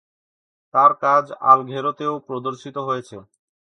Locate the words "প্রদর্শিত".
2.27-2.75